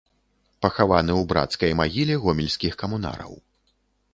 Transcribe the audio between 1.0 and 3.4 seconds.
ў брацкай магіле гомельскіх камунараў.